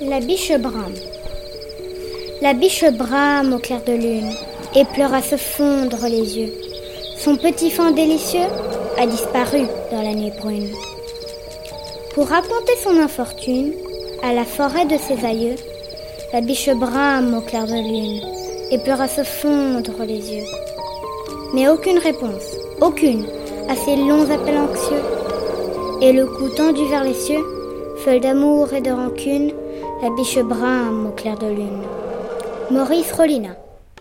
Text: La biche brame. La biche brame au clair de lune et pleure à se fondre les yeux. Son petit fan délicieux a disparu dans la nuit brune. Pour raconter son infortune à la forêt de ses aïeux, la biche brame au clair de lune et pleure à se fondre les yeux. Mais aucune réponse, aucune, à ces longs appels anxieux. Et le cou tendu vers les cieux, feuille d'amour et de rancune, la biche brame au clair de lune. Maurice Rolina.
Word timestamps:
La 0.00 0.20
biche 0.20 0.52
brame. 0.56 0.94
La 2.40 2.54
biche 2.54 2.84
brame 2.92 3.52
au 3.52 3.58
clair 3.58 3.80
de 3.84 3.94
lune 3.94 4.30
et 4.76 4.84
pleure 4.84 5.12
à 5.12 5.20
se 5.22 5.34
fondre 5.36 5.98
les 6.04 6.38
yeux. 6.38 6.52
Son 7.16 7.36
petit 7.36 7.68
fan 7.68 7.96
délicieux 7.96 8.46
a 8.96 9.06
disparu 9.08 9.62
dans 9.90 10.00
la 10.00 10.14
nuit 10.14 10.30
brune. 10.40 10.68
Pour 12.14 12.28
raconter 12.28 12.76
son 12.80 12.96
infortune 13.00 13.72
à 14.22 14.32
la 14.32 14.44
forêt 14.44 14.84
de 14.84 14.96
ses 14.96 15.26
aïeux, 15.26 15.56
la 16.32 16.42
biche 16.42 16.70
brame 16.70 17.34
au 17.34 17.40
clair 17.40 17.66
de 17.66 17.72
lune 17.72 18.22
et 18.70 18.78
pleure 18.78 19.00
à 19.00 19.08
se 19.08 19.24
fondre 19.24 20.04
les 20.06 20.32
yeux. 20.32 20.46
Mais 21.54 21.68
aucune 21.68 21.98
réponse, 21.98 22.54
aucune, 22.80 23.26
à 23.68 23.74
ces 23.74 23.96
longs 23.96 24.30
appels 24.30 24.58
anxieux. 24.58 25.02
Et 26.02 26.12
le 26.12 26.26
cou 26.26 26.50
tendu 26.50 26.84
vers 26.88 27.02
les 27.02 27.14
cieux, 27.14 27.44
feuille 28.04 28.20
d'amour 28.20 28.72
et 28.72 28.80
de 28.80 28.92
rancune, 28.92 29.50
la 30.00 30.10
biche 30.10 30.38
brame 30.38 31.06
au 31.06 31.10
clair 31.10 31.36
de 31.36 31.48
lune. 31.48 31.82
Maurice 32.70 33.12
Rolina. 33.12 33.56